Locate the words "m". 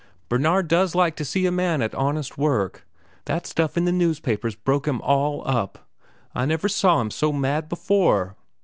4.87-4.99, 7.01-7.11